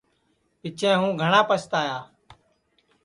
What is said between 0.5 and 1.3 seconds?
پِچھیں ہُوں